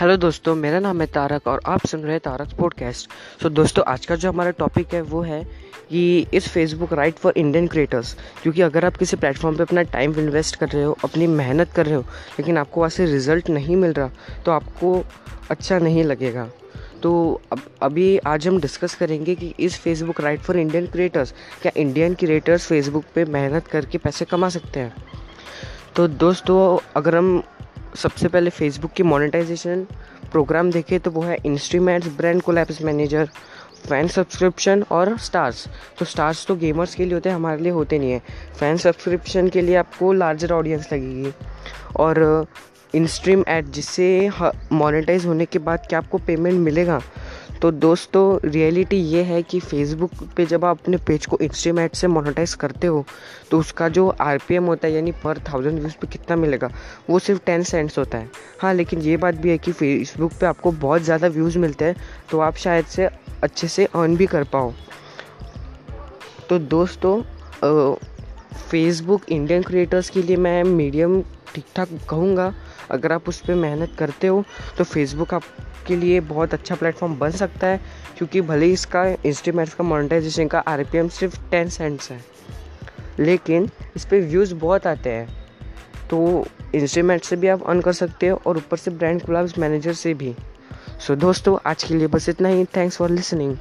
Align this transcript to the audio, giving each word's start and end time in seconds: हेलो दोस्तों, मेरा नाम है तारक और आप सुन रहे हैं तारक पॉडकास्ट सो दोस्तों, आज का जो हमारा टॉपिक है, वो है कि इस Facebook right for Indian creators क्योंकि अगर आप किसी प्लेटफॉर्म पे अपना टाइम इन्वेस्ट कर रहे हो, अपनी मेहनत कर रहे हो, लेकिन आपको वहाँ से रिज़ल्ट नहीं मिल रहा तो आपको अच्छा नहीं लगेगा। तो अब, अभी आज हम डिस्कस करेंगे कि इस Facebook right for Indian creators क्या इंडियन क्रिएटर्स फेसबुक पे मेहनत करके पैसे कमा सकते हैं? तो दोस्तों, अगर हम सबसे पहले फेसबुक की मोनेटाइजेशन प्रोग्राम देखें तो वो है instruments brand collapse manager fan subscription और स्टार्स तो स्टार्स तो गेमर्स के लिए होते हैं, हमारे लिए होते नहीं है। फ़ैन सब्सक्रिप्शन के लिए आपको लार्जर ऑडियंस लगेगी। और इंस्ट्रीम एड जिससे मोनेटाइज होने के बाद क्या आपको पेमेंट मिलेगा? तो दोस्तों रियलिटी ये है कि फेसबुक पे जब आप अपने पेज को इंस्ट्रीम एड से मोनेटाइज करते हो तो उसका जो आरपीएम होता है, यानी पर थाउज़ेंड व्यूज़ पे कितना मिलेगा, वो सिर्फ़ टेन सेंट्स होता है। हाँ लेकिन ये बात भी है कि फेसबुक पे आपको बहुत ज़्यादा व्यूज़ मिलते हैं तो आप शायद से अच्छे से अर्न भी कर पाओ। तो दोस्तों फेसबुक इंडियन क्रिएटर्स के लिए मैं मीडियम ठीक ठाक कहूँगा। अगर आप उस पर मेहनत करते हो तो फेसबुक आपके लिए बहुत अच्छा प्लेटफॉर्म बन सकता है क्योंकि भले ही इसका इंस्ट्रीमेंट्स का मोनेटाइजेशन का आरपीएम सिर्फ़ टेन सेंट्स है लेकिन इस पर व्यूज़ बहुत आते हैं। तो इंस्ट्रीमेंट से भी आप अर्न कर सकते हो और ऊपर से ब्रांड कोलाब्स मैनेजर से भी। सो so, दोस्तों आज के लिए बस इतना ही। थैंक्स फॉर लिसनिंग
हेलो 0.00 0.16
दोस्तों, 0.16 0.54
मेरा 0.54 0.78
नाम 0.80 1.00
है 1.00 1.06
तारक 1.06 1.46
और 1.46 1.60
आप 1.66 1.84
सुन 1.86 2.00
रहे 2.00 2.12
हैं 2.12 2.20
तारक 2.24 2.52
पॉडकास्ट 2.58 3.10
सो 3.42 3.48
दोस्तों, 3.48 3.82
आज 3.86 4.06
का 4.06 4.16
जो 4.16 4.28
हमारा 4.28 4.50
टॉपिक 4.50 4.94
है, 4.94 5.00
वो 5.02 5.20
है 5.22 5.42
कि 5.90 6.26
इस 6.34 6.48
Facebook 6.48 6.92
right 6.92 7.14
for 7.14 7.32
Indian 7.36 7.66
creators 7.66 8.16
क्योंकि 8.42 8.62
अगर 8.62 8.84
आप 8.84 8.96
किसी 8.96 9.16
प्लेटफॉर्म 9.16 9.56
पे 9.56 9.62
अपना 9.62 9.82
टाइम 9.82 10.18
इन्वेस्ट 10.18 10.56
कर 10.56 10.68
रहे 10.68 10.84
हो, 10.84 10.96
अपनी 11.04 11.26
मेहनत 11.26 11.72
कर 11.72 11.86
रहे 11.86 11.94
हो, 11.94 12.00
लेकिन 12.38 12.58
आपको 12.58 12.80
वहाँ 12.80 12.90
से 12.90 13.06
रिज़ल्ट 13.06 13.50
नहीं 13.50 13.76
मिल 13.76 13.92
रहा 13.92 14.10
तो 14.44 14.52
आपको 14.52 15.04
अच्छा 15.50 15.78
नहीं 15.78 16.04
लगेगा। 16.04 16.48
तो 17.02 17.40
अब, 17.52 17.60
अभी 17.82 18.18
आज 18.18 18.48
हम 18.48 18.60
डिस्कस 18.60 18.94
करेंगे 18.94 19.34
कि 19.34 19.54
इस 19.60 19.78
Facebook 19.78 20.20
right 20.20 20.40
for 20.40 20.58
Indian 20.58 20.86
creators 20.86 21.34
क्या 21.62 21.72
इंडियन 21.76 22.14
क्रिएटर्स 22.14 22.66
फेसबुक 22.66 23.04
पे 23.14 23.24
मेहनत 23.24 23.66
करके 23.66 23.98
पैसे 23.98 24.24
कमा 24.24 24.48
सकते 24.48 24.80
हैं? 24.80 24.94
तो 25.96 26.08
दोस्तों, 26.08 26.78
अगर 26.96 27.16
हम 27.16 27.42
सबसे 27.96 28.28
पहले 28.28 28.50
फेसबुक 28.50 28.92
की 28.92 29.02
मोनेटाइजेशन 29.02 29.86
प्रोग्राम 30.32 30.70
देखें 30.70 30.98
तो 31.00 31.10
वो 31.10 31.22
है 31.22 31.36
instruments 31.46 32.08
brand 32.16 32.42
collapse 32.42 32.80
manager 32.82 33.28
fan 33.88 34.08
subscription 34.08 34.84
और 34.92 35.16
स्टार्स 35.18 35.66
तो 35.98 36.04
स्टार्स 36.04 36.46
तो 36.46 36.56
गेमर्स 36.56 36.94
के 36.94 37.04
लिए 37.04 37.14
होते 37.14 37.28
हैं, 37.28 37.36
हमारे 37.36 37.62
लिए 37.62 37.72
होते 37.72 37.98
नहीं 37.98 38.12
है। 38.12 38.22
फ़ैन 38.58 38.76
सब्सक्रिप्शन 38.76 39.48
के 39.48 39.60
लिए 39.60 39.76
आपको 39.76 40.12
लार्जर 40.12 40.52
ऑडियंस 40.52 40.88
लगेगी। 40.92 41.32
और 41.96 42.46
इंस्ट्रीम 42.94 43.44
एड 43.48 43.70
जिससे 43.72 44.30
मोनेटाइज 44.72 45.26
होने 45.26 45.44
के 45.46 45.58
बाद 45.58 45.86
क्या 45.88 45.98
आपको 45.98 46.18
पेमेंट 46.18 46.58
मिलेगा? 46.60 47.00
तो 47.62 47.70
दोस्तों 47.72 48.38
रियलिटी 48.44 48.96
ये 48.96 49.22
है 49.22 49.42
कि 49.42 49.58
फेसबुक 49.60 50.10
पे 50.36 50.44
जब 50.46 50.64
आप 50.64 50.78
अपने 50.80 50.96
पेज 51.06 51.26
को 51.26 51.38
इंस्ट्रीम 51.42 51.78
एड 51.80 51.92
से 51.94 52.06
मोनेटाइज 52.06 52.54
करते 52.54 52.86
हो 52.86 53.04
तो 53.50 53.58
उसका 53.58 53.88
जो 53.88 54.08
आरपीएम 54.20 54.64
होता 54.64 54.88
है, 54.88 54.94
यानी 54.94 55.12
पर 55.24 55.38
थाउज़ेंड 55.48 55.78
व्यूज़ 55.78 55.96
पे 56.00 56.06
कितना 56.06 56.36
मिलेगा, 56.36 56.70
वो 57.10 57.18
सिर्फ़ 57.18 57.40
टेन 57.46 57.62
सेंट्स 57.62 57.98
होता 57.98 58.18
है। 58.18 58.30
हाँ 58.60 58.72
लेकिन 58.74 59.00
ये 59.00 59.16
बात 59.16 59.34
भी 59.34 59.50
है 59.50 59.58
कि 59.58 59.72
फेसबुक 59.72 60.32
पे 60.40 60.46
आपको 60.46 60.72
बहुत 60.72 61.02
ज़्यादा 61.02 61.28
व्यूज़ 61.28 61.58
मिलते 61.58 61.84
हैं 61.84 61.96
तो 62.30 62.40
आप 62.40 62.56
शायद 62.56 62.84
से 62.86 63.08
अच्छे 63.42 63.68
से 63.68 63.84
अर्न 63.86 64.16
भी 64.16 64.26
कर 64.26 64.44
पाओ। 64.52 64.72
तो 66.48 66.58
दोस्तों 66.58 67.20
फेसबुक 68.52 69.22
इंडियन 69.28 69.62
क्रिएटर्स 69.62 70.10
के 70.10 70.22
लिए 70.22 70.36
मैं 70.38 70.62
मीडियम 70.64 71.20
ठीक 71.54 71.64
ठाक 71.76 71.88
कहूँगा। 72.10 72.52
अगर 72.90 73.12
आप 73.12 73.28
उस 73.28 73.40
पर 73.40 73.54
मेहनत 73.54 73.94
करते 73.98 74.26
हो 74.26 74.44
तो 74.78 74.84
फेसबुक 74.84 75.34
आपके 75.34 75.96
लिए 75.96 76.20
बहुत 76.20 76.54
अच्छा 76.54 76.74
प्लेटफॉर्म 76.74 77.18
बन 77.18 77.30
सकता 77.32 77.66
है 77.66 77.80
क्योंकि 78.18 78.40
भले 78.42 78.66
ही 78.66 78.72
इसका 78.72 79.04
इंस्ट्रीमेंट्स 79.26 79.74
का 79.74 79.84
मोनेटाइजेशन 79.84 80.48
का 80.48 80.58
आरपीएम 80.68 81.08
सिर्फ़ 81.08 81.38
टेन 81.50 81.68
सेंट्स 81.68 82.10
है 82.10 82.20
लेकिन 83.18 83.68
इस 83.96 84.04
पर 84.04 84.20
व्यूज़ 84.20 84.54
बहुत 84.54 84.86
आते 84.86 85.10
हैं। 85.10 85.28
तो 86.10 86.46
इंस्ट्रीमेंट 86.74 87.24
से 87.24 87.36
भी 87.36 87.48
आप 87.48 87.62
अर्न 87.62 87.80
कर 87.80 87.92
सकते 87.92 88.28
हो 88.28 88.40
और 88.46 88.56
ऊपर 88.56 88.76
से 88.76 88.90
ब्रांड 88.90 89.22
कोलाब्स 89.22 89.58
मैनेजर 89.58 89.92
से 89.92 90.14
भी। 90.14 90.34
सो 91.00 91.14
so, 91.14 91.20
दोस्तों 91.20 91.56
आज 91.66 91.82
के 91.84 91.94
लिए 91.94 92.06
बस 92.06 92.28
इतना 92.28 92.48
ही। 92.48 92.64
थैंक्स 92.76 92.96
फॉर 92.96 93.10
लिसनिंग 93.10 93.56